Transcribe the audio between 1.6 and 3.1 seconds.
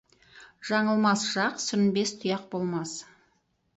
сүрінбес тұяқ болмас.